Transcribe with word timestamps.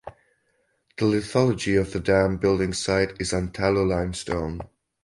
The 0.97 1.05
lithology 1.05 1.79
of 1.79 1.93
the 1.93 1.99
dam 1.99 2.37
building 2.37 2.73
site 2.73 3.21
is 3.21 3.33
Antalo 3.33 3.87
Limestone. 3.87 4.61